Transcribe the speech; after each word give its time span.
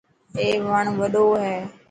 اي 0.39 0.47
وڻ 0.69 0.83
وڏو 0.99 1.25
هي. 1.43 1.55